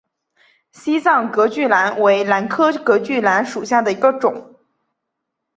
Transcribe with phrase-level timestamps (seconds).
[0.71, 4.55] 西藏隔距兰为兰科隔距兰属下的一个种。